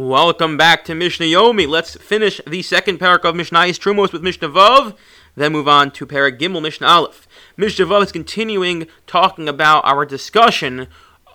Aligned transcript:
Welcome 0.00 0.56
back 0.56 0.86
to 0.86 0.94
Mishnah 0.94 1.26
Yomi. 1.26 1.68
Let's 1.68 1.94
finish 1.96 2.40
the 2.46 2.62
second 2.62 2.98
parak 2.98 3.22
of 3.22 3.36
Mishnah's 3.36 3.78
Trumos 3.78 4.14
with 4.14 4.22
Mishnah 4.22 4.48
Vav, 4.48 4.96
then 5.36 5.52
move 5.52 5.68
on 5.68 5.90
to 5.90 6.06
parak 6.06 6.38
Gimel 6.38 6.62
Mishnah 6.62 6.86
Aleph. 6.86 7.28
Mishnah 7.58 7.84
Vav 7.84 8.04
is 8.04 8.10
continuing 8.10 8.86
talking 9.06 9.46
about 9.46 9.84
our 9.84 10.06
discussion 10.06 10.86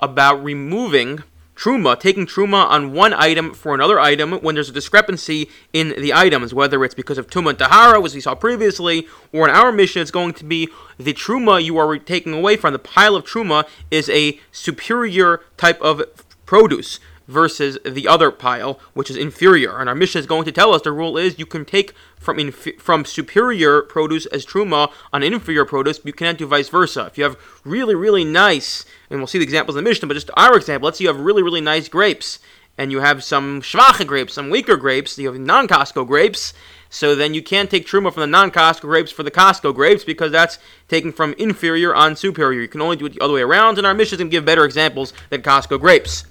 about 0.01 0.43
removing 0.43 1.21
truma, 1.55 1.99
taking 1.99 2.25
truma 2.25 2.65
on 2.65 2.91
one 2.91 3.13
item 3.13 3.54
for 3.54 3.75
another 3.75 3.99
item 3.99 4.31
when 4.41 4.55
there's 4.55 4.69
a 4.69 4.73
discrepancy 4.73 5.47
in 5.71 5.89
the 6.01 6.11
items, 6.11 6.51
whether 6.51 6.83
it's 6.83 6.95
because 6.95 7.19
of 7.19 7.27
tuma 7.27 7.49
and 7.49 7.59
tahara, 7.59 8.03
as 8.03 8.15
we 8.15 8.21
saw 8.21 8.33
previously, 8.33 9.07
or 9.31 9.47
in 9.47 9.53
our 9.53 9.71
Mishnah, 9.71 10.01
it's 10.01 10.09
going 10.09 10.33
to 10.33 10.43
be 10.43 10.69
the 10.97 11.13
truma 11.13 11.63
you 11.63 11.77
are 11.77 11.99
taking 11.99 12.33
away 12.33 12.57
from 12.57 12.73
the 12.73 12.79
pile 12.79 13.15
of 13.15 13.25
truma 13.25 13.67
is 13.91 14.09
a 14.09 14.39
superior 14.51 15.43
type 15.55 15.79
of 15.83 16.02
produce 16.47 16.99
versus 17.27 17.77
the 17.85 18.07
other 18.07 18.31
pile, 18.31 18.80
which 18.94 19.09
is 19.09 19.17
inferior. 19.17 19.80
And 19.80 19.89
our 19.89 19.95
Mishnah 19.95 20.20
is 20.20 20.27
going 20.27 20.45
to 20.45 20.52
tell 20.52 20.73
us 20.73 20.81
the 20.81 20.91
rule 20.91 21.17
is 21.17 21.39
you 21.39 21.45
can 21.45 21.65
take 21.65 21.93
from 22.17 22.51
from 22.51 23.05
superior 23.05 23.81
produce 23.81 24.25
as 24.27 24.45
truma 24.45 24.91
on 25.13 25.23
inferior 25.23 25.65
produce, 25.65 25.99
but 25.99 26.07
you 26.07 26.13
cannot 26.13 26.38
do 26.38 26.48
vice 26.48 26.70
versa. 26.70 27.05
If 27.05 27.17
you 27.17 27.23
have 27.23 27.38
really 27.63 27.95
really 27.95 28.23
nice, 28.23 28.85
and 29.09 29.20
we'll 29.20 29.27
see 29.27 29.39
the 29.39 29.43
examples 29.43 29.75
in 29.75 29.84
the 29.84 29.89
Mishnah, 29.89 30.07
but 30.07 30.15
just 30.15 30.31
our 30.35 30.55
example, 30.55 30.85
let's 30.85 30.98
say 30.98 31.03
you 31.03 31.09
have 31.09 31.20
really 31.20 31.43
really 31.43 31.61
nice 31.61 31.88
grapes, 31.88 32.39
and 32.77 32.91
you 32.91 32.99
have 32.99 33.23
some 33.23 33.62
schwache 33.62 34.05
grapes, 34.05 34.34
some 34.34 34.49
weaker 34.49 34.76
grapes, 34.76 35.17
you 35.17 35.27
have 35.31 35.39
non-Costco 35.39 36.07
grapes. 36.07 36.53
So 36.87 37.13
then 37.13 37.34
you 37.34 37.43
can't 37.43 37.70
take 37.70 37.85
truma 37.85 38.13
from 38.13 38.21
the 38.21 38.27
non-Costco 38.27 38.81
grapes 38.81 39.12
for 39.12 39.23
the 39.23 39.31
Costco 39.31 39.76
grapes 39.76 40.05
because 40.05 40.31
that's 40.31 40.59
taken 40.87 41.12
from 41.12 41.35
inferior 41.37 41.93
on 41.93 42.15
superior. 42.15 42.62
You 42.62 42.67
can 42.67 42.81
only 42.81 42.95
do 42.95 43.05
it 43.05 43.13
the 43.13 43.21
other 43.21 43.34
way 43.34 43.41
around, 43.41 43.77
and 43.77 43.85
our 43.85 43.93
Mishnah 43.93 44.15
is 44.15 44.20
to 44.20 44.29
give 44.29 44.45
better 44.45 44.63
examples 44.63 45.12
than 45.29 45.41
Costco 45.41 45.79
grapes. 45.79 46.26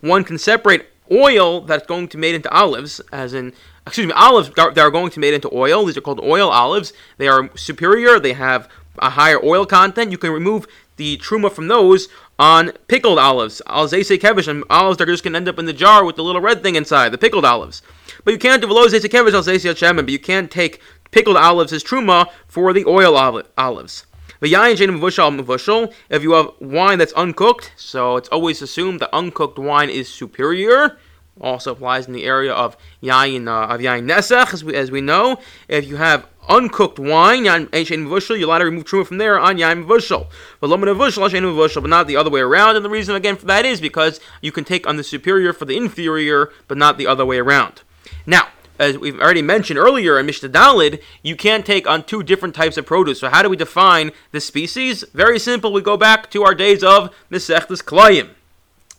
One 0.00 0.24
can 0.24 0.38
separate 0.38 0.86
oil 1.10 1.60
that's 1.62 1.86
going 1.86 2.08
to 2.08 2.16
be 2.16 2.20
made 2.20 2.34
into 2.34 2.50
olives, 2.50 3.00
as 3.12 3.34
in 3.34 3.52
excuse 3.86 4.06
me, 4.06 4.12
olives 4.12 4.50
that 4.50 4.78
are 4.78 4.90
going 4.90 5.10
to 5.10 5.20
be 5.20 5.26
made 5.26 5.34
into 5.34 5.50
oil. 5.54 5.84
These 5.84 5.96
are 5.96 6.02
called 6.02 6.20
oil 6.20 6.50
olives. 6.50 6.92
They 7.16 7.28
are 7.28 7.50
superior. 7.56 8.20
They 8.20 8.34
have 8.34 8.68
a 8.98 9.10
higher 9.10 9.42
oil 9.42 9.64
content. 9.64 10.10
You 10.10 10.18
can 10.18 10.30
remove 10.30 10.66
the 10.96 11.16
truma 11.18 11.50
from 11.50 11.68
those 11.68 12.08
on 12.38 12.72
pickled 12.88 13.18
olives. 13.18 13.62
Al 13.66 13.88
zayse 13.88 14.18
kevish 14.18 14.48
and 14.48 14.64
olives 14.68 14.98
that 14.98 15.08
are 15.08 15.12
just 15.12 15.24
going 15.24 15.32
to 15.32 15.38
end 15.38 15.48
up 15.48 15.58
in 15.58 15.66
the 15.66 15.72
jar 15.72 16.04
with 16.04 16.16
the 16.16 16.24
little 16.24 16.40
red 16.40 16.62
thing 16.62 16.74
inside, 16.74 17.10
the 17.10 17.18
pickled 17.18 17.44
olives. 17.44 17.82
But 18.24 18.32
you 18.32 18.38
can't 18.38 18.60
do 18.60 18.68
zayse 18.68 19.08
kevish 19.08 19.32
al 19.32 19.42
zayse 19.42 19.74
shemen. 19.74 19.96
But 19.96 20.10
you 20.10 20.18
can't 20.18 20.50
take 20.50 20.80
pickled 21.10 21.36
olives 21.36 21.72
as 21.72 21.82
truma 21.82 22.26
for 22.46 22.72
the 22.72 22.84
oil 22.84 23.16
olives. 23.56 24.04
If 24.40 26.22
you 26.22 26.32
have 26.32 26.50
wine 26.60 26.98
that's 26.98 27.12
uncooked, 27.12 27.72
so 27.76 28.16
it's 28.16 28.28
always 28.28 28.62
assumed 28.62 29.00
that 29.00 29.10
uncooked 29.12 29.58
wine 29.58 29.90
is 29.90 30.08
superior. 30.08 30.98
Also 31.40 31.72
applies 31.72 32.06
in 32.06 32.12
the 32.12 32.24
area 32.24 32.52
of 32.52 32.76
yain 33.02 33.46
uh, 33.46 33.72
of 33.72 33.80
yain 33.80 34.04
nesach, 34.04 34.52
as 34.52 34.64
we, 34.64 34.74
as 34.74 34.90
we 34.90 35.00
know. 35.00 35.38
If 35.68 35.86
you 35.86 35.96
have 35.96 36.26
uncooked 36.48 36.98
wine, 36.98 37.44
you're 37.44 37.52
allowed 37.52 38.58
to 38.58 38.64
remove 38.64 38.84
truma 38.84 39.06
from 39.06 39.18
there 39.18 39.38
on 39.38 39.56
yain 39.56 39.84
vushal, 39.86 40.26
but 40.60 41.90
not 41.90 42.06
the 42.08 42.16
other 42.16 42.30
way 42.30 42.40
around. 42.40 42.76
And 42.76 42.84
the 42.84 42.90
reason 42.90 43.14
again 43.14 43.36
for 43.36 43.46
that 43.46 43.64
is 43.64 43.80
because 43.80 44.18
you 44.40 44.50
can 44.50 44.64
take 44.64 44.86
on 44.86 44.96
the 44.96 45.04
superior 45.04 45.52
for 45.52 45.64
the 45.64 45.76
inferior, 45.76 46.50
but 46.66 46.76
not 46.76 46.98
the 46.98 47.06
other 47.06 47.24
way 47.24 47.38
around. 47.38 47.82
Now, 48.26 48.48
as 48.78 48.96
we've 48.98 49.18
already 49.18 49.42
mentioned 49.42 49.78
earlier 49.78 50.18
in 50.18 50.26
Mishnah 50.26 50.48
Dalid, 50.48 51.00
you 51.22 51.36
can't 51.36 51.66
take 51.66 51.86
on 51.86 52.04
two 52.04 52.22
different 52.22 52.54
types 52.54 52.76
of 52.76 52.86
produce. 52.86 53.20
So 53.20 53.28
how 53.28 53.42
do 53.42 53.48
we 53.48 53.56
define 53.56 54.12
the 54.32 54.40
species? 54.40 55.04
Very 55.12 55.38
simple. 55.38 55.72
We 55.72 55.82
go 55.82 55.96
back 55.96 56.30
to 56.30 56.44
our 56.44 56.54
days 56.54 56.82
of 56.84 57.14
Mesechtes 57.30 57.82
Klayim. 57.82 58.30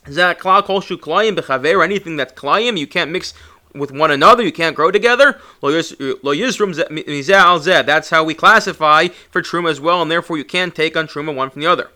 That 0.05 0.39
klal 0.39 0.63
kolshu 0.65 0.97
klayim 0.97 1.35
bechaver, 1.35 1.83
anything 1.83 2.15
that's 2.15 2.33
klayim, 2.33 2.77
you 2.77 2.87
can't 2.87 3.11
mix 3.11 3.33
with 3.75 3.91
one 3.91 4.09
another, 4.09 4.41
you 4.41 4.51
can't 4.51 4.75
grow 4.75 4.89
together. 4.89 5.39
That's 5.61 5.91
how 8.09 8.23
we 8.23 8.33
classify 8.33 9.07
for 9.29 9.41
truma 9.43 9.69
as 9.69 9.79
well, 9.79 10.01
and 10.01 10.09
therefore 10.09 10.37
you 10.37 10.45
can't 10.45 10.73
take 10.73 10.97
on 10.97 11.05
truma 11.07 11.35
one 11.35 11.51
from 11.51 11.61
the 11.61 11.67
other. 11.67 11.91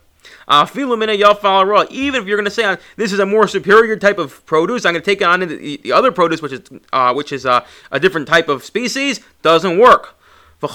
Even 1.90 2.22
if 2.22 2.28
you're 2.28 2.38
going 2.38 2.46
to 2.46 2.52
say 2.52 2.64
uh, 2.64 2.78
this 2.96 3.12
is 3.12 3.20
a 3.20 3.26
more 3.26 3.48
superior 3.48 3.96
type 3.98 4.18
of 4.18 4.46
produce, 4.46 4.86
I'm 4.86 4.94
going 4.94 5.04
to 5.04 5.12
take 5.12 5.22
it 5.22 5.26
on 5.26 5.42
the, 5.42 5.78
the 5.78 5.92
other 5.92 6.12
produce, 6.12 6.42
which 6.42 6.54
is 6.54 6.62
uh, 6.92 7.14
which 7.14 7.32
is 7.32 7.46
uh, 7.46 7.66
a 7.92 8.00
different 8.00 8.28
type 8.28 8.48
of 8.50 8.64
species, 8.64 9.20
doesn't 9.42 9.78
work. 9.78 10.16
And 10.62 10.72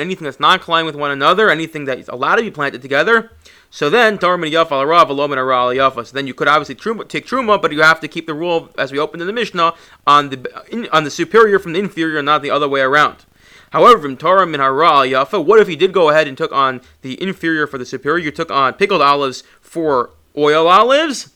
anything 0.00 0.24
that's 0.24 0.40
not 0.40 0.62
klayim 0.62 0.86
with 0.86 0.96
one 0.96 1.10
another, 1.10 1.50
anything 1.50 1.84
that's 1.84 2.08
allowed 2.08 2.36
to 2.36 2.42
be 2.42 2.50
planted 2.50 2.80
together. 2.80 3.30
So 3.68 3.90
then, 3.90 4.18
so 4.18 4.30
then 4.30 6.26
you 6.26 6.32
could 6.32 6.48
obviously 6.48 6.74
take 7.04 7.26
truma, 7.26 7.60
but 7.60 7.72
you 7.72 7.82
have 7.82 8.00
to 8.00 8.08
keep 8.08 8.26
the 8.26 8.32
rule 8.32 8.70
as 8.78 8.92
we 8.92 8.98
opened 8.98 9.20
in 9.20 9.26
the 9.26 9.34
Mishnah 9.34 9.74
on 10.06 10.30
the 10.30 10.88
on 10.90 11.04
the 11.04 11.10
superior 11.10 11.58
from 11.58 11.74
the 11.74 11.80
inferior, 11.80 12.22
not 12.22 12.40
the 12.40 12.50
other 12.50 12.66
way 12.66 12.80
around. 12.80 13.25
However, 13.70 14.00
from 14.00 14.16
Torah 14.16 14.46
min 14.46 14.60
yafa, 14.60 15.44
what 15.44 15.60
if 15.60 15.68
he 15.68 15.76
did 15.76 15.92
go 15.92 16.10
ahead 16.10 16.28
and 16.28 16.36
took 16.36 16.52
on 16.52 16.80
the 17.02 17.20
inferior 17.22 17.66
for 17.66 17.78
the 17.78 17.86
superior? 17.86 18.24
You 18.24 18.30
took 18.30 18.50
on 18.50 18.74
pickled 18.74 19.02
olives 19.02 19.42
for 19.60 20.10
oil 20.36 20.68
olives. 20.68 21.32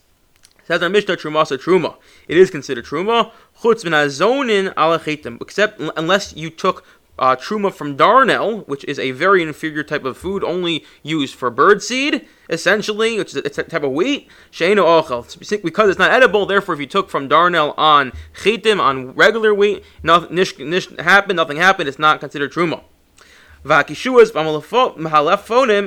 Says 0.64 0.82
our 0.82 0.88
Mishnah 0.88 1.16
Trumasa 1.16 1.58
Truma. 1.58 1.96
It 2.28 2.36
is 2.36 2.50
considered 2.50 2.84
Truma. 2.84 3.32
Chutz 3.60 3.84
min 3.84 3.92
ala 4.78 5.00
except 5.41 5.80
unless 5.96 6.36
you 6.36 6.48
took 6.48 6.84
uh, 7.20 7.36
truma 7.36 7.72
from 7.72 7.97
darnel, 7.97 8.66
which 8.66 8.82
is 8.84 8.98
a 8.98 9.10
very 9.10 9.42
inferior 9.42 9.82
type 9.82 10.04
of 10.04 10.16
food, 10.16 10.42
only 10.42 10.84
used 11.03 11.34
for 11.34 11.50
bird 11.50 11.82
seed, 11.82 12.26
essentially, 12.48 13.19
which 13.19 13.28
is 13.28 13.36
a, 13.36 13.47
it's 13.47 13.58
a 13.58 13.62
type 13.62 13.82
of 13.82 13.92
wheat. 13.92 14.28
Ochel. 14.53 15.62
Because 15.62 15.91
it's 15.91 15.98
not 15.98 16.10
edible, 16.10 16.47
therefore, 16.47 16.75
if 16.75 16.80
you 16.80 16.86
took 16.86 17.10
from 17.10 17.28
darnel 17.28 17.75
on 17.76 18.12
chitim, 18.34 18.80
on 18.80 19.12
regular 19.12 19.54
wheat, 19.54 19.84
nothing 20.03 20.34
nish, 20.34 20.59
nish 20.59 20.88
happened, 20.98 21.36
nothing 21.36 21.59
happened, 21.59 21.88
it's 21.88 21.98
not 21.98 22.20
considered 22.20 22.53
truma. 22.53 22.82
Vakishuas 23.64 24.32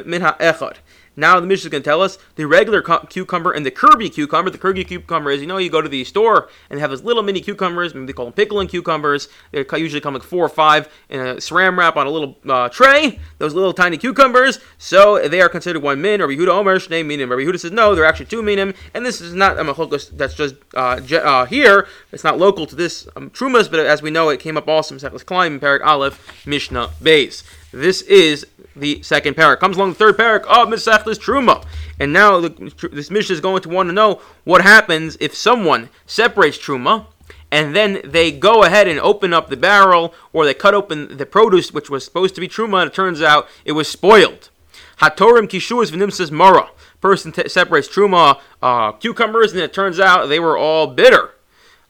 min 0.05 0.22
ha'echad. 0.22 0.77
Now 1.16 1.40
the 1.40 1.47
Mishnah 1.47 1.68
is 1.68 1.72
going 1.72 1.84
to 1.84 1.90
tell 1.90 2.01
us 2.01 2.18
the 2.35 2.46
regular 2.46 2.81
cu- 2.81 3.06
cucumber 3.07 3.51
and 3.51 3.66
the 3.66 3.72
Kirby 3.72 4.09
cucumber. 4.09 4.50
The 4.50 4.57
Kirby 4.57 4.84
cucumber 4.84 5.31
is, 5.31 5.41
you 5.41 5.47
know, 5.47 5.57
you 5.57 5.69
go 5.69 5.81
to 5.81 5.90
the 5.90 6.03
store 6.03 6.50
and 6.69 6.79
have 6.79 6.90
those 6.90 7.03
little 7.03 7.24
mini 7.24 7.41
cucumbers. 7.41 7.94
Maybe 7.94 8.07
they 8.07 8.13
call 8.13 8.25
them 8.25 8.34
pickling 8.34 8.68
cucumbers. 8.68 9.28
They 9.52 9.66
usually 9.73 10.02
come 10.02 10.13
like 10.13 10.23
four 10.23 10.46
or 10.46 10.50
five 10.50 10.90
in 11.09 11.19
a 11.19 11.35
saran 11.35 11.78
wrap 11.78 11.97
on 11.97 12.07
a 12.07 12.09
little 12.09 12.38
uh, 12.47 12.69
tray. 12.69 13.19
Those 13.38 13.53
little 13.53 13.73
tiny 13.73 13.97
cucumbers. 13.97 14.59
So 14.78 15.28
they 15.28 15.41
are 15.41 15.50
considered 15.50 15.84
one 15.84 16.02
min. 16.02 16.22
Or 16.22 16.28
Yehuda 16.28 16.50
Omer 16.50 16.79
Shnei 16.79 17.06
minim. 17.06 17.29
Rabbi 17.29 17.44
Yehuda 17.44 17.59
says 17.59 17.72
no, 17.72 17.96
they're 17.96 18.06
actually 18.06 18.25
two 18.28 18.41
minim. 18.41 18.73
And 18.94 19.06
this 19.06 19.22
is 19.22 19.34
not 19.34 19.59
a 19.59 19.63
machlokas 19.63 20.09
that's 20.18 20.34
just 20.34 20.56
uh, 20.73 21.00
uh, 21.12 21.46
here. 21.46 21.88
It's 22.12 22.23
not 22.23 22.38
local 22.38 22.66
to 22.66 22.75
this 22.75 23.07
um, 23.16 23.29
trumas, 23.29 23.69
but 23.69 23.79
as 23.79 24.02
we 24.02 24.12
know, 24.12 24.29
it 24.29 24.40
came 24.40 24.57
up 24.57 24.68
also 24.68 24.96
in 24.96 25.02
Sechlas 25.02 25.23
Klayim, 25.23 25.59
Parak 25.59 25.85
Aleph, 25.85 26.46
Mishnah 26.46 26.90
Beis. 27.02 27.44
This 27.72 28.03
is 28.03 28.46
the 28.75 29.01
second 29.03 29.35
parak. 29.35 29.59
Comes 29.59 29.78
along 29.78 29.89
the 29.89 29.95
third 29.95 30.17
parak 30.17 30.44
of 30.45 30.67
Mesechtes 30.67 31.19
Truma. 31.19 31.66
And 32.00 32.11
now 32.11 32.39
the, 32.39 32.89
this 32.91 33.11
Mishnah 33.11 33.34
is 33.34 33.41
going 33.41 33.61
to 33.61 33.69
want 33.69 33.89
to 33.89 33.94
know 33.94 34.22
what 34.44 34.61
happens 34.61 35.17
if 35.19 35.35
someone 35.35 35.89
separates 36.06 36.57
Truma 36.57 37.07
and 37.53 37.75
then 37.75 38.01
they 38.03 38.31
go 38.31 38.63
ahead 38.63 38.88
and 38.88 39.00
open 39.00 39.31
up 39.31 39.50
the 39.50 39.56
barrel 39.56 40.11
or 40.34 40.44
they 40.44 40.56
cut 40.56 40.73
open 40.73 41.17
the 41.17 41.25
produce 41.25 41.72
which 41.72 41.88
was 41.88 42.03
supposed 42.03 42.34
to 42.34 42.41
be 42.41 42.47
Truma 42.47 42.81
and 42.81 42.89
it 42.91 42.95
turns 42.95 43.22
out 43.22 43.47
it 43.63 43.73
was 43.73 43.88
spoiled. 43.88 44.50
Hatorim 44.97 45.47
Kishuas 45.47 45.91
V'nimsas 45.91 46.31
Mara. 46.31 46.69
Person 47.00 47.31
t- 47.31 47.47
separates 47.47 47.88
Truma 47.88 48.40
uh, 48.61 48.94
cucumbers 48.94 49.51
and 49.51 49.61
it 49.61 49.72
turns 49.72 50.00
out 50.00 50.28
they 50.28 50.40
were 50.40 50.57
all 50.57 50.88
bitter. 50.88 51.35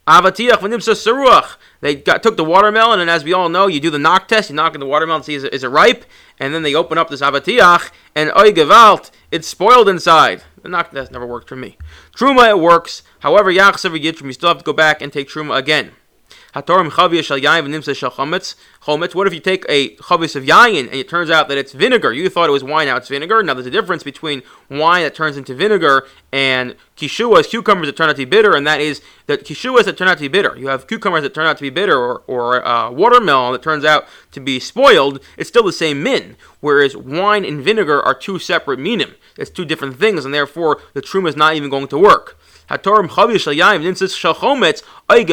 Avatiach 0.08 0.60
v'nimsa 0.60 0.94
seruach. 0.94 1.56
They 1.80 1.96
got, 1.96 2.22
took 2.22 2.36
the 2.36 2.44
watermelon, 2.44 3.00
and 3.00 3.10
as 3.10 3.24
we 3.24 3.32
all 3.32 3.48
know, 3.50 3.68
you 3.68 3.80
do 3.80 3.90
the 3.90 4.00
knock 4.00 4.28
test. 4.28 4.50
You 4.50 4.56
knock 4.56 4.74
on 4.74 4.80
the 4.80 4.86
watermelon, 4.86 5.24
see 5.24 5.36
is 5.36 5.44
it, 5.44 5.54
is 5.54 5.64
it 5.64 5.70
ripe, 5.70 6.06
and 6.40 6.54
then 6.54 6.64
they 6.64 6.76
open 6.76 6.98
up 6.98 7.10
this 7.10 7.22
avatiach, 7.22 7.92
and 8.14 8.30
oy 8.38 8.52
gewalt, 8.52 9.12
it's 9.32 9.48
spoiled 9.48 9.88
inside. 9.88 10.44
The 10.62 10.70
knock 10.70 10.92
test 10.92 11.12
never 11.12 11.26
worked 11.26 11.48
for 11.48 11.56
me. 11.56 11.78
Truma, 12.16 12.50
it 12.50 12.60
works. 12.60 13.04
However, 13.20 13.52
yachsev 13.52 13.98
yitrum, 13.98 14.26
you 14.26 14.34
still 14.34 14.50
have 14.50 14.58
to 14.60 14.64
go 14.64 14.74
back 14.74 15.02
and 15.02 15.12
take 15.12 15.30
truma 15.30 15.58
again. 15.58 15.92
Hatorim 16.56 16.92
chavia 16.92 17.24
shal 17.24 17.40
yain 17.40 17.66
v'nimsa 17.66 17.96
shal 17.96 18.12
chometz. 18.12 18.56
Chometz. 18.84 19.16
What 19.16 19.26
if 19.26 19.34
you 19.34 19.40
take 19.40 19.66
a 19.68 19.96
chavis 19.96 20.36
of 20.36 20.44
yain 20.44 20.82
and 20.82 20.94
it 20.94 21.10
turns 21.10 21.32
out 21.32 21.48
that 21.48 21.58
it's 21.58 21.72
vinegar? 21.72 22.14
You 22.14 22.30
thought 22.30 22.48
it 22.48 22.52
was 22.52 22.64
wine, 22.64 22.88
now 22.88 22.98
it's 22.98 23.08
vinegar. 23.08 23.42
Now 23.42 23.56
there's 23.56 23.66
a 23.66 23.72
difference 23.72 24.04
between 24.04 24.44
wine 24.70 25.04
that 25.04 25.16
turns 25.16 25.36
into 25.36 25.56
vinegar 25.56 26.06
and 26.32 26.76
kishuas, 26.96 27.50
cucumbers 27.50 27.88
that 27.88 27.98
turn 27.98 28.10
out 28.10 28.14
to 28.14 28.26
be 28.26 28.26
bitter, 28.26 28.56
and 28.56 28.68
that 28.68 28.80
is 28.80 29.02
that 29.26 29.46
kishuas 29.46 29.86
that 29.86 29.98
turn 29.98 30.08
out 30.08 30.18
to 30.18 30.22
be 30.24 30.28
bitter. 30.28 30.56
You 30.56 30.68
have 30.68 30.86
cucumbers 30.88 31.24
that 31.24 31.34
turn 31.34 31.48
out 31.48 31.58
to 31.58 31.64
be 31.64 31.72
bitter, 31.72 31.98
or, 31.98 32.24
or 32.28 32.66
uh, 32.66 32.92
watermelon 32.92 33.54
that 33.54 33.64
turns 33.64 33.84
out 33.84 34.06
to 34.32 34.40
be 34.40 34.60
spoiled. 34.60 35.20
It's 35.38 35.50
still 35.50 35.64
the 35.64 35.74
same 35.74 36.04
min. 36.04 36.38
Whereas 36.60 36.96
wine 36.96 37.46
and 37.46 37.62
vinegar 37.62 38.02
are 38.02 38.14
two 38.14 38.38
separate 38.38 38.80
minim. 38.80 39.16
It's 39.38 39.50
two 39.50 39.66
different 39.66 39.98
things, 39.98 40.24
and 40.24 40.34
therefore 40.34 40.82
the 40.94 41.02
truma 41.02 41.30
is 41.30 41.36
not 41.36 41.56
even 41.56 41.70
going 41.70 41.88
to 41.88 41.98
work. 41.98 42.38
Hatorim 42.70 43.10
chavish 43.10 43.46
shayayim 43.46 43.84
ninsis 43.84 44.16
shachometz 44.16 44.84
ay 45.10 45.26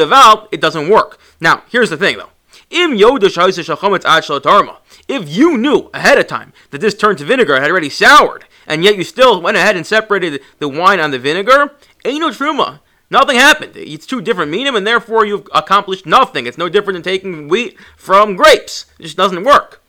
it 0.51 0.61
doesn't 0.61 0.89
work. 0.89 1.19
Now, 1.39 1.63
here's 1.69 1.89
the 1.89 1.97
thing 1.97 2.17
though. 2.17 2.29
Im 2.69 2.97
yodash 2.97 3.37
shachometz 3.37 4.05
ad 4.05 4.77
If 5.07 5.29
you 5.29 5.57
knew 5.57 5.89
ahead 5.93 6.17
of 6.17 6.27
time 6.27 6.53
that 6.69 6.81
this 6.81 6.95
turned 6.95 7.17
to 7.19 7.25
vinegar, 7.25 7.59
had 7.59 7.69
already 7.69 7.89
soured, 7.89 8.45
and 8.67 8.83
yet 8.83 8.95
you 8.95 9.03
still 9.03 9.41
went 9.41 9.57
ahead 9.57 9.75
and 9.75 9.85
separated 9.85 10.41
the 10.59 10.69
wine 10.69 10.99
on 10.99 11.11
the 11.11 11.19
vinegar, 11.19 11.75
ain't 12.05 12.19
no 12.19 12.29
truma. 12.29 12.79
Nothing 13.09 13.35
happened. 13.35 13.75
It's 13.75 14.05
two 14.05 14.21
different 14.21 14.51
minim, 14.51 14.73
and 14.73 14.87
therefore 14.87 15.25
you've 15.25 15.47
accomplished 15.53 16.05
nothing. 16.05 16.45
It's 16.47 16.57
no 16.57 16.69
different 16.69 16.95
than 16.95 17.03
taking 17.03 17.49
wheat 17.49 17.77
from 17.97 18.37
grapes. 18.37 18.85
It 18.99 19.03
just 19.03 19.17
doesn't 19.17 19.43
work. 19.43 19.81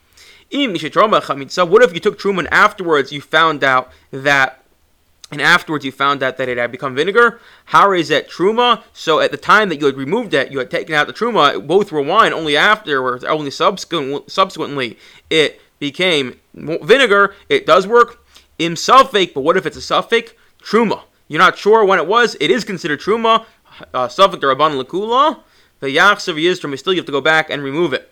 What 0.51 0.75
if 0.75 0.83
you 0.83 2.01
took 2.01 2.19
truma 2.19 2.39
and 2.41 2.53
afterwards 2.53 3.13
you 3.13 3.21
found 3.21 3.63
out 3.63 3.93
that 4.11 4.62
and 5.33 5.41
afterwards 5.41 5.85
you 5.85 5.91
found 5.91 6.23
out 6.23 6.37
that 6.37 6.49
it 6.49 6.59
had 6.59 6.71
become 6.71 6.95
vinegar. 6.95 7.41
How 7.65 7.93
is 7.93 8.09
that 8.09 8.29
truma? 8.31 8.83
So 8.93 9.19
at 9.19 9.31
the 9.31 9.39
time 9.39 9.71
that 9.71 9.81
you 9.81 9.87
had 9.87 9.97
removed 9.97 10.35
it, 10.35 10.53
you 10.53 10.59
had 10.59 10.71
taken 10.71 10.95
out 10.95 11.07
the 11.07 11.13
truma. 11.15 11.67
Both 11.67 11.91
were 11.91 12.03
wine. 12.03 12.35
Only 12.35 12.57
afterwards, 12.57 13.25
only 13.25 13.51
subsequent, 13.51 14.31
subsequently, 14.31 14.99
it 15.31 15.61
became 15.79 16.39
vinegar. 16.55 17.35
It 17.49 17.67
does 17.67 17.87
work 17.87 18.25
in 18.59 18.77
suffix, 18.77 19.33
but 19.33 19.41
what 19.41 19.57
if 19.57 19.65
it's 19.65 19.77
a 19.77 19.83
suffix? 19.83 20.33
Truma. 20.63 21.05
You're 21.29 21.41
not 21.41 21.57
sure 21.57 21.83
when 21.85 21.99
it 21.99 22.07
was. 22.07 22.37
It 22.39 22.51
is 22.51 22.63
considered 22.63 23.01
truma. 23.01 23.47
Uh, 23.95 24.09
suffix 24.09 24.45
rabban 24.45 24.81
lekula. 24.81 25.41
The 25.81 25.89
yachsav 25.89 26.35
yisdrum. 26.41 26.79
Still, 26.79 26.93
you 26.93 26.99
have 26.99 27.07
to 27.07 27.13
go 27.13 27.23
back 27.23 27.49
and 27.49 27.63
remove 27.63 27.95
it. 27.95 28.12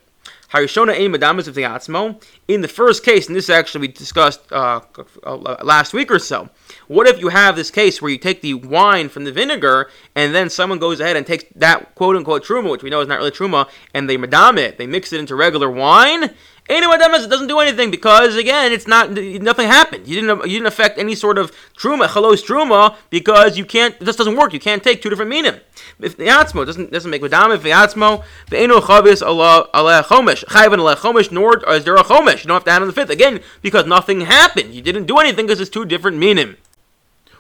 Harishona 0.53 0.93
ein 0.93 1.13
madamas 1.13 1.47
of 1.47 1.55
the 1.55 1.63
atzmo. 1.63 2.21
In 2.49 2.61
the 2.61 2.69
first 2.69 3.05
case, 3.05 3.29
and 3.29 3.37
this 3.37 3.49
actually 3.49 3.83
we 3.83 3.89
discussed 3.89 4.41
uh, 4.53 4.81
uh, 5.23 5.57
last 5.63 5.93
week 5.93 6.11
or 6.11 6.19
so. 6.19 6.49
What 6.89 7.07
if 7.07 7.21
you 7.21 7.29
have 7.29 7.55
this 7.57 7.71
case 7.71 8.03
where 8.03 8.11
you 8.11 8.19
take 8.19 8.43
the 8.43 8.55
wine 8.55 9.09
from 9.09 9.25
the 9.25 9.33
vinegar, 9.33 9.91
and 10.15 10.35
then 10.35 10.51
someone 10.51 10.79
goes 10.79 10.99
ahead 10.99 11.17
and 11.17 11.27
takes 11.27 11.45
that 11.55 11.95
quote 11.95 12.17
unquote 12.17 12.45
truma, 12.45 12.71
which 12.71 12.83
we 12.83 12.91
know 12.91 13.01
is 13.01 13.09
not 13.09 13.19
really 13.19 13.31
truma, 13.31 13.69
and 13.95 14.11
they 14.11 14.17
madam 14.17 14.59
it, 14.59 14.77
they 14.77 14.87
mix 14.87 15.13
it 15.13 15.21
into 15.21 15.37
regular 15.37 15.71
wine, 15.71 16.31
it 16.71 17.31
doesn't 17.31 17.49
do 17.49 17.59
anything 17.59 17.91
because 17.91 18.37
again, 18.37 18.73
it's 18.73 18.87
not 18.87 19.11
nothing 19.11 19.67
happened. 19.67 20.07
You 20.07 20.21
didn't 20.21 20.47
you 20.47 20.59
didn't 20.59 20.67
affect 20.67 20.99
any 20.99 21.15
sort 21.15 21.39
of 21.39 21.53
truma, 21.77 22.07
chalos 22.07 22.45
truma, 22.45 22.97
because 23.11 23.59
you 23.59 23.65
can't. 23.65 23.99
This 23.99 24.17
doesn't 24.17 24.37
work. 24.37 24.53
You 24.53 24.61
can't 24.61 24.83
take 24.83 25.03
two 25.03 25.11
different 25.11 25.31
minim. 25.31 25.57
If 26.01 26.17
the 26.17 26.27
atzmo 26.27 26.65
doesn't 26.65 26.93
doesn't 26.93 27.11
make 27.11 27.23
madam, 27.23 27.53
if 27.53 27.63
the 27.63 27.71
atzmo 27.71 28.25
the 28.49 28.59
eno 28.59 28.81
chavis 28.81 29.25
Allah 29.25 29.69
Allah 29.75 30.05
chomish 30.05 30.45
chayvan 30.45 30.79
Allah 30.79 30.97
chomish, 30.97 31.33
nor 31.33 31.59
is 31.71 31.85
there 31.85 31.97
a 31.97 32.05
chomish. 32.05 32.45
You 32.45 32.49
don't 32.49 32.57
have 32.57 32.65
to 32.65 32.71
add 32.71 32.83
on 32.83 32.89
the 32.89 32.95
fifth 32.95 33.11
again 33.11 33.41
because 33.63 33.87
nothing 33.87 34.23
happened. 34.23 34.75
You 34.75 34.83
didn't 34.83 35.07
do 35.07 35.19
anything 35.19 35.47
because 35.47 35.61
it's 35.61 35.71
two 35.71 35.85
different 35.85 36.19
minim. 36.19 36.57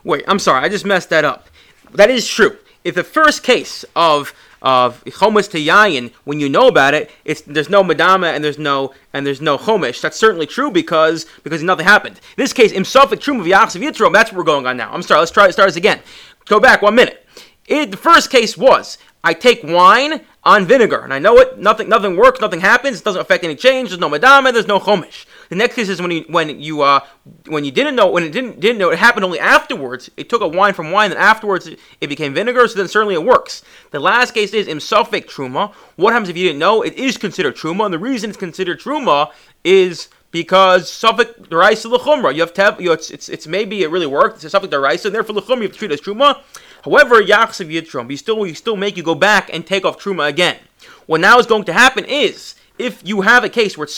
Wait, 0.02 0.24
I'm 0.26 0.38
sorry, 0.38 0.64
I 0.64 0.68
just 0.68 0.84
messed 0.84 1.10
that 1.10 1.24
up. 1.24 1.48
That 1.92 2.10
is 2.10 2.26
true. 2.26 2.56
If 2.84 2.94
the 2.94 3.04
first 3.04 3.42
case 3.42 3.84
of 3.94 4.32
of 4.62 5.02
chomish 5.04 5.50
to 5.50 5.58
yayin, 5.58 6.12
when 6.24 6.40
you 6.40 6.48
know 6.48 6.68
about 6.68 6.94
it, 6.94 7.10
it's 7.24 7.40
there's 7.42 7.70
no 7.70 7.82
madama 7.82 8.28
and 8.28 8.44
there's 8.44 8.58
no 8.58 8.94
and 9.12 9.26
there's 9.26 9.40
no 9.40 9.56
chomish. 9.56 10.00
That's 10.00 10.18
certainly 10.18 10.46
true 10.46 10.70
because 10.70 11.26
because 11.42 11.62
nothing 11.62 11.86
happened. 11.86 12.16
In 12.16 12.42
this 12.42 12.52
case, 12.52 12.72
imsofik 12.72 13.20
truma 13.20 13.44
v'yachsav 13.44 13.82
yitrom. 13.82 14.12
That's 14.12 14.32
what 14.32 14.38
we're 14.38 14.44
going 14.44 14.66
on 14.66 14.76
now. 14.76 14.92
I'm 14.92 15.02
sorry. 15.02 15.20
Let's 15.20 15.32
try 15.32 15.50
start 15.50 15.68
this 15.68 15.76
again. 15.76 16.00
Go 16.46 16.60
back 16.60 16.82
one 16.82 16.94
minute. 16.94 17.26
It, 17.66 17.90
the 17.90 17.96
first 17.96 18.30
case 18.30 18.56
was 18.56 18.98
I 19.22 19.34
take 19.34 19.62
wine 19.62 20.22
on 20.42 20.64
vinegar, 20.66 21.00
and 21.00 21.12
I 21.12 21.18
know 21.18 21.36
it. 21.38 21.58
Nothing, 21.58 21.88
nothing 21.88 22.16
works. 22.16 22.40
Nothing 22.40 22.60
happens. 22.60 23.00
It 23.00 23.04
doesn't 23.04 23.20
affect 23.20 23.44
any 23.44 23.54
change. 23.54 23.90
There's 23.90 24.00
no 24.00 24.08
madama. 24.08 24.50
There's 24.52 24.66
no 24.66 24.80
chomish. 24.80 25.26
The 25.50 25.56
next 25.56 25.74
case 25.74 25.88
is 25.88 26.00
when 26.00 26.12
you 26.12 26.24
when 26.28 26.60
you 26.60 26.82
uh 26.82 27.00
when 27.48 27.64
you 27.64 27.72
didn't 27.72 27.96
know 27.96 28.08
when 28.08 28.22
it 28.22 28.30
didn't 28.30 28.60
didn't 28.60 28.78
know 28.78 28.90
it 28.90 29.00
happened 29.00 29.24
only 29.24 29.40
afterwards. 29.40 30.08
It 30.16 30.28
took 30.28 30.42
a 30.42 30.48
wine 30.48 30.74
from 30.74 30.92
wine, 30.92 31.10
and 31.10 31.18
afterwards 31.20 31.66
it 31.66 32.06
became 32.06 32.32
vinegar. 32.32 32.68
So 32.68 32.78
then 32.78 32.86
certainly 32.86 33.14
it 33.14 33.24
works. 33.24 33.62
The 33.90 33.98
last 33.98 34.32
case 34.32 34.54
is 34.54 34.68
imsofik 34.68 35.26
truma. 35.26 35.72
What 35.96 36.12
happens 36.12 36.28
if 36.28 36.36
you 36.36 36.46
didn't 36.46 36.60
know? 36.60 36.82
It 36.82 36.94
is 36.94 37.18
considered 37.18 37.56
truma, 37.56 37.84
and 37.84 37.92
the 37.92 37.98
reason 37.98 38.30
it's 38.30 38.38
considered 38.38 38.80
truma 38.80 39.32
is 39.64 40.08
because 40.30 40.88
suffix 40.88 41.32
deraisa 41.32 41.92
lechumra. 41.92 42.32
You 42.32 42.42
have 42.42 42.54
to 42.54 42.62
have 42.62 42.80
you 42.80 42.86
know, 42.86 42.92
it's, 42.92 43.10
it's 43.10 43.28
it's 43.28 43.48
maybe 43.48 43.82
it 43.82 43.90
really 43.90 44.06
worked. 44.06 44.36
It's 44.36 44.44
a 44.44 44.50
suffix 44.50 44.72
deraisa, 44.72 45.06
and 45.06 45.14
therefore 45.16 45.34
lechumra 45.34 45.56
you 45.56 45.62
have 45.62 45.72
to 45.72 45.78
treat 45.78 45.90
as 45.90 46.00
truma. 46.00 46.40
However, 46.84 47.20
yachsav 47.20 47.68
yitrom, 47.68 48.08
you 48.08 48.16
still 48.16 48.46
you 48.46 48.54
still 48.54 48.76
make 48.76 48.96
you 48.96 49.02
go 49.02 49.16
back 49.16 49.52
and 49.52 49.66
take 49.66 49.84
off 49.84 49.98
truma 49.98 50.28
again. 50.28 50.58
What 51.06 51.20
now 51.20 51.40
is 51.40 51.46
going 51.46 51.64
to 51.64 51.72
happen 51.72 52.04
is 52.04 52.54
if 52.78 53.02
you 53.04 53.22
have 53.22 53.42
a 53.42 53.48
case 53.48 53.76
where 53.76 53.84
it's 53.84 53.94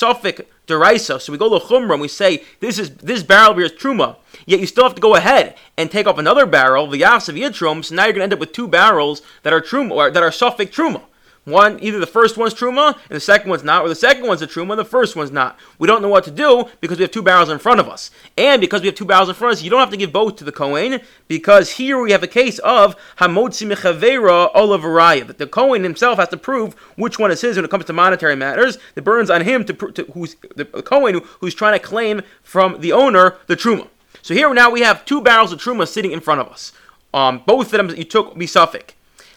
deraisa, 0.67 1.21
so 1.21 1.33
we 1.33 1.39
go 1.39 1.59
to 1.59 1.65
chumra 1.65 1.93
and 1.93 2.01
we 2.01 2.09
say 2.09 2.43
this 2.61 2.79
is 2.79 2.97
this 2.97 3.23
barrel 3.23 3.55
here 3.55 3.65
is 3.65 3.73
truma, 3.73 4.17
yet 4.47 4.61
you 4.61 4.67
still 4.67 4.85
have 4.85 4.95
to 4.95 5.01
go 5.01 5.17
ahead 5.17 5.57
and 5.77 5.91
take 5.91 6.07
off 6.07 6.19
another 6.19 6.47
barrel, 6.47 6.87
the 6.87 7.01
yasav 7.01 7.39
yitrom. 7.39 7.85
So 7.85 7.95
now 7.95 8.05
you're 8.05 8.13
going 8.13 8.21
to 8.21 8.25
end 8.25 8.33
up 8.33 8.39
with 8.39 8.53
two 8.53 8.69
barrels 8.69 9.23
that 9.43 9.53
are 9.53 9.61
truma 9.61 9.93
or 9.93 10.11
that 10.11 10.23
are 10.23 10.33
suffix 10.33 10.75
truma. 10.77 11.03
One, 11.45 11.83
either 11.83 11.99
the 11.99 12.07
first 12.07 12.37
one's 12.37 12.55
truma 12.55 12.95
and 12.95 13.17
the 13.17 13.21
second 13.21 13.51
one's 13.51 13.65
not, 13.65 13.83
or 13.85 13.89
the 13.89 13.97
second 13.97 14.29
one's 14.29 14.43
a 14.43 14.47
truma 14.47 14.71
and 14.71 14.79
the 14.79 14.85
first 14.85 15.17
one's 15.17 15.33
not. 15.33 15.59
We 15.77 15.89
don't 15.89 16.01
know 16.01 16.09
what 16.09 16.23
to 16.25 16.31
do 16.31 16.67
because 16.81 16.99
we 16.99 17.03
have 17.03 17.11
two 17.11 17.23
barrels 17.23 17.49
in 17.49 17.59
front 17.59 17.81
of 17.81 17.89
us. 17.89 18.13
And 18.39 18.61
because 18.61 18.81
we 18.83 18.87
have 18.87 18.95
two 18.95 19.05
barrels 19.05 19.29
in 19.29 19.35
front 19.35 19.53
of 19.53 19.59
us, 19.59 19.65
you 19.65 19.71
don't 19.71 19.81
have 19.81 19.91
to 19.91 19.97
give 19.97 20.13
both 20.13 20.37
to 20.37 20.45
the 20.45 20.53
Kohen 20.53 21.01
because 21.27 21.73
here 21.73 22.01
we 22.01 22.13
have 22.13 22.23
a 22.23 22.29
case 22.29 22.61
of 22.61 22.95
Hamotzi 23.19 23.67
Mechavera 23.67 24.55
Olavaraya. 24.55 25.27
That 25.27 25.39
the 25.39 25.49
Kohen 25.49 25.83
himself 25.83 26.19
has 26.19 26.29
to 26.29 26.37
prove 26.37 26.75
which 26.97 27.19
one 27.19 27.33
is 27.33 27.41
his 27.41 27.57
when 27.57 27.65
it 27.65 27.71
comes 27.73 27.87
to 27.87 27.93
monetary 27.93 28.37
matters. 28.37 28.79
It 28.95 29.03
burns 29.03 29.29
on 29.29 29.41
him 29.41 29.65
to, 29.65 29.73
to 29.73 30.05
who's 30.13 30.37
the 30.55 30.65
Kohen 30.65 31.23
who's 31.41 31.55
trying 31.55 31.79
to 31.79 31.85
claim 31.85 32.23
from 32.45 32.81
the 32.81 32.93
owner 32.93 33.39
the 33.49 33.57
truma. 33.57 33.89
So 34.23 34.33
here 34.33 34.53
now 34.55 34.71
we 34.71 34.83
have 34.83 35.05
two 35.05 35.21
barrels 35.21 35.53
of 35.53 35.61
truma 35.61 35.89
sitting 35.89 36.13
in 36.13 36.21
front 36.21 36.41
of 36.41 36.47
us. 36.47 36.73
Um, 37.13 37.43
both 37.45 37.67
of 37.67 37.73
them 37.73 37.91
you 37.97 38.05
took 38.05 38.37
misafik. 38.37 38.91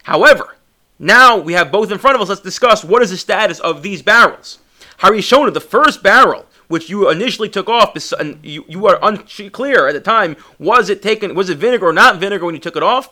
However, 0.04 0.56
now 1.00 1.38
we 1.38 1.54
have 1.54 1.72
both 1.72 1.92
in 1.92 1.98
front 1.98 2.16
of 2.16 2.22
us. 2.22 2.30
Let's 2.30 2.42
discuss 2.42 2.84
what 2.84 3.02
is 3.02 3.12
the 3.12 3.18
status 3.18 3.60
of 3.60 3.82
these 3.82 4.02
barrels. 4.02 4.60
Harishona, 5.00 5.54
the 5.54 5.62
first 5.62 6.02
barrel, 6.02 6.46
which 6.68 6.90
you 6.90 7.10
initially 7.10 7.50
took 7.50 7.70
off, 7.70 7.96
you, 8.42 8.66
you 8.68 8.80
were 8.80 8.98
unclear 9.02 9.88
at 9.88 9.94
the 9.94 10.00
time, 10.00 10.36
was 10.58 10.90
it 10.90 11.02
taken, 11.02 11.36
was 11.36 11.50
it 11.50 11.58
vinegar 11.58 11.88
or 11.88 11.94
not 11.94 12.20
vinegar 12.20 12.46
when 12.46 12.56
you 12.56 12.62
took 12.62 12.78
it 12.78 12.84
off? 12.84 13.10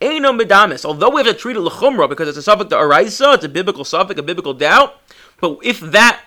Eino 0.00 0.38
medamis. 0.38 0.84
Although 0.84 1.10
we 1.10 1.22
have 1.22 1.26
to 1.26 1.34
treat 1.34 1.56
it 1.56 1.60
lechumra 1.60 2.08
because 2.08 2.28
it's 2.28 2.38
a 2.38 2.42
suffix 2.42 2.70
to 2.70 2.76
araisa, 2.76 3.34
it's 3.34 3.44
a 3.44 3.48
biblical 3.48 3.84
suffix, 3.84 4.18
a 4.18 4.22
biblical 4.22 4.54
doubt. 4.54 5.00
But 5.40 5.58
if 5.62 5.80
that 5.80 6.20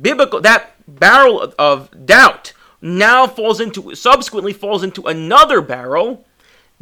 biblical, 0.00 0.40
that 0.40 0.74
barrel 0.86 1.40
of, 1.40 1.54
of 1.58 2.06
doubt 2.06 2.52
now 2.80 3.26
falls 3.26 3.60
into, 3.60 3.94
subsequently 3.94 4.52
falls 4.52 4.84
into 4.84 5.06
another 5.06 5.60
barrel, 5.60 6.24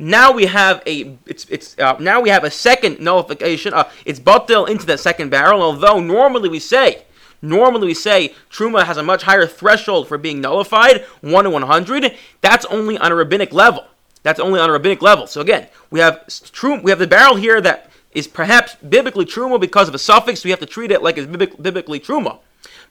now 0.00 0.32
we 0.32 0.46
have 0.46 0.82
a 0.86 1.16
it's 1.26 1.44
it's 1.48 1.78
uh, 1.78 1.96
now 2.00 2.20
we 2.20 2.30
have 2.30 2.42
a 2.42 2.50
second 2.50 2.98
nullification. 3.00 3.74
Uh, 3.74 3.88
it's 4.04 4.18
batil 4.18 4.68
into 4.68 4.86
that 4.86 4.98
second 4.98 5.30
barrel. 5.30 5.62
Although 5.62 6.00
normally 6.00 6.48
we 6.48 6.58
say 6.58 7.04
normally 7.42 7.86
we 7.86 7.94
say 7.94 8.34
truma 8.50 8.84
has 8.84 8.96
a 8.96 9.02
much 9.02 9.22
higher 9.22 9.46
threshold 9.46 10.08
for 10.08 10.18
being 10.18 10.40
nullified, 10.40 11.04
one 11.20 11.44
to 11.44 11.50
one 11.50 11.62
hundred. 11.62 12.16
That's 12.40 12.64
only 12.66 12.98
on 12.98 13.12
a 13.12 13.14
rabbinic 13.14 13.52
level. 13.52 13.84
That's 14.22 14.40
only 14.40 14.58
on 14.58 14.68
a 14.68 14.72
rabbinic 14.72 15.02
level. 15.02 15.26
So 15.26 15.40
again, 15.40 15.68
we 15.90 16.00
have 16.00 16.26
true. 16.52 16.80
We 16.80 16.90
have 16.90 16.98
the 16.98 17.06
barrel 17.06 17.36
here 17.36 17.60
that 17.60 17.90
is 18.12 18.26
perhaps 18.26 18.74
biblically 18.76 19.24
truma 19.24 19.60
because 19.60 19.88
of 19.88 19.94
a 19.94 19.98
suffix. 19.98 20.40
So 20.40 20.46
we 20.46 20.50
have 20.50 20.60
to 20.60 20.66
treat 20.66 20.90
it 20.90 21.02
like 21.02 21.16
it's 21.18 21.26
biblically 21.26 22.00
truma. 22.00 22.38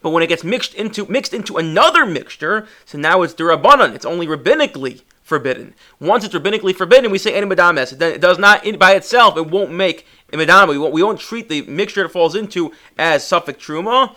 But 0.02 0.10
when 0.10 0.22
it 0.22 0.28
gets 0.28 0.44
mixed 0.44 0.74
into 0.74 1.06
mixed 1.06 1.34
into 1.34 1.56
another 1.58 2.06
mixture, 2.06 2.66
so 2.84 2.98
now 2.98 3.22
it's 3.22 3.34
durabanan. 3.34 3.94
It's 3.94 4.06
only 4.06 4.26
rabbinically 4.26 5.02
forbidden. 5.30 5.72
Once 6.00 6.24
it's 6.24 6.34
rabbinically 6.34 6.74
forbidden, 6.76 7.10
we 7.10 7.16
say 7.16 7.32
enimadames. 7.32 7.96
Then 7.96 8.12
it 8.12 8.20
does 8.20 8.38
not 8.38 8.64
by 8.78 8.92
itself. 8.94 9.38
It 9.38 9.46
won't 9.46 9.70
make 9.70 10.04
imidama. 10.32 10.68
We 10.68 10.78
won't, 10.78 10.92
we 10.92 11.02
won't 11.02 11.20
treat 11.20 11.48
the 11.48 11.62
mixture 11.62 12.04
it 12.04 12.10
falls 12.10 12.34
into 12.34 12.72
as 12.98 13.26
suffix 13.26 13.64
truma. 13.64 14.14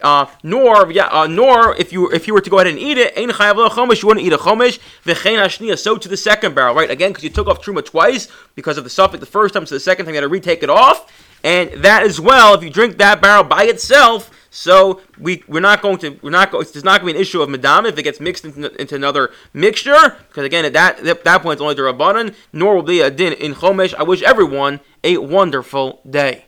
Uh, 0.00 0.26
nor 0.42 0.90
yeah, 0.92 1.06
uh, 1.06 1.26
nor 1.26 1.74
if 1.76 1.92
you 1.92 2.10
if 2.10 2.26
you 2.26 2.34
were 2.34 2.40
to 2.40 2.50
go 2.50 2.58
ahead 2.58 2.66
and 2.66 2.78
eat 2.78 2.98
it, 2.98 3.16
ein 3.16 3.30
chayav 3.30 3.56
chomish, 3.70 4.02
you 4.02 4.08
wouldn't 4.08 4.26
eat 4.26 4.32
a 4.32 4.38
chomish. 4.38 4.78
V'chein 5.04 5.38
ashniya, 5.38 5.78
so 5.78 5.96
to 5.96 6.08
the 6.08 6.16
second 6.16 6.54
barrel, 6.54 6.74
right? 6.74 6.90
Again, 6.90 7.10
because 7.10 7.24
you 7.24 7.30
took 7.30 7.46
off 7.46 7.62
truma 7.62 7.84
twice 7.84 8.28
because 8.54 8.78
of 8.78 8.84
the 8.84 8.90
suffix 8.90 9.20
the 9.20 9.26
first 9.26 9.54
time, 9.54 9.66
so 9.66 9.74
the 9.74 9.80
second 9.80 10.06
time 10.06 10.14
you 10.14 10.20
had 10.20 10.28
to 10.28 10.28
retake 10.28 10.62
it 10.62 10.70
off, 10.70 11.10
and 11.42 11.70
that 11.84 12.02
as 12.02 12.20
well. 12.20 12.54
If 12.54 12.62
you 12.62 12.70
drink 12.70 12.98
that 12.98 13.20
barrel 13.20 13.44
by 13.44 13.64
itself, 13.64 14.30
so 14.54 15.00
we 15.18 15.42
we're 15.48 15.58
not 15.58 15.82
going 15.82 15.98
to 15.98 16.16
we're 16.22 16.30
not 16.30 16.52
going. 16.52 16.64
There's 16.72 16.84
not 16.84 17.00
going 17.00 17.12
to 17.12 17.14
be 17.14 17.18
an 17.18 17.20
issue 17.20 17.42
of 17.42 17.50
madam 17.50 17.86
if 17.86 17.98
it 17.98 18.04
gets 18.04 18.20
mixed 18.20 18.44
into, 18.44 18.72
into 18.80 18.94
another 18.94 19.32
mixture 19.52 20.16
because 20.28 20.44
again 20.44 20.64
at 20.64 20.72
that 20.74 21.04
at 21.04 21.24
that 21.24 21.42
point 21.42 21.54
it's 21.54 21.62
only 21.62 21.74
the 21.74 21.82
rabbanon. 21.82 22.36
Nor 22.52 22.76
will 22.76 22.82
be 22.82 23.00
a 23.00 23.10
din 23.10 23.32
in 23.32 23.54
chomesh. 23.54 23.94
I 23.94 24.04
wish 24.04 24.22
everyone 24.22 24.78
a 25.02 25.18
wonderful 25.18 26.00
day. 26.08 26.44